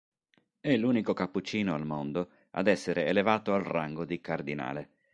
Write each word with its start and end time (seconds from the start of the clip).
È 0.59 0.75
l'unico 0.77 1.13
cappuccino 1.13 1.75
al 1.75 1.85
mondo 1.85 2.31
ad 2.53 2.65
essere 2.65 3.05
elevato 3.05 3.53
al 3.53 3.61
rango 3.61 4.03
di 4.03 4.19
cardinale. 4.19 4.89